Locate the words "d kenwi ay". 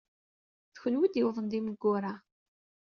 0.73-1.11